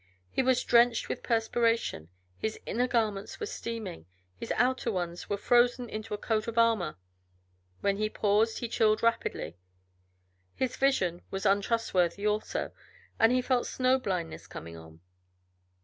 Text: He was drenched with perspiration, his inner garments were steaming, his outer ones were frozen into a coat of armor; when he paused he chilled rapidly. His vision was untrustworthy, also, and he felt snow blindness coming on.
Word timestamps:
He 0.31 0.41
was 0.41 0.63
drenched 0.63 1.09
with 1.09 1.21
perspiration, 1.21 2.09
his 2.35 2.59
inner 2.65 2.87
garments 2.87 3.39
were 3.39 3.45
steaming, 3.45 4.07
his 4.35 4.51
outer 4.55 4.91
ones 4.91 5.29
were 5.29 5.37
frozen 5.37 5.87
into 5.89 6.15
a 6.15 6.17
coat 6.17 6.47
of 6.47 6.57
armor; 6.57 6.97
when 7.81 7.97
he 7.97 8.09
paused 8.09 8.57
he 8.61 8.67
chilled 8.67 9.03
rapidly. 9.03 9.57
His 10.55 10.75
vision 10.75 11.21
was 11.29 11.45
untrustworthy, 11.45 12.25
also, 12.25 12.71
and 13.19 13.31
he 13.31 13.43
felt 13.43 13.67
snow 13.67 13.99
blindness 13.99 14.47
coming 14.47 14.75
on. 14.75 15.01